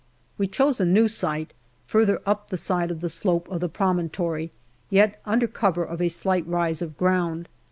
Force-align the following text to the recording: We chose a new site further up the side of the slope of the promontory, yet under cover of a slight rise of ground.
We 0.35 0.47
chose 0.47 0.79
a 0.79 0.83
new 0.85 1.07
site 1.07 1.53
further 1.85 2.23
up 2.25 2.49
the 2.49 2.57
side 2.57 2.89
of 2.89 3.01
the 3.01 3.07
slope 3.09 3.47
of 3.49 3.59
the 3.59 3.69
promontory, 3.69 4.49
yet 4.89 5.21
under 5.27 5.45
cover 5.45 5.83
of 5.83 6.01
a 6.01 6.09
slight 6.09 6.47
rise 6.47 6.81
of 6.81 6.97
ground. 6.97 7.47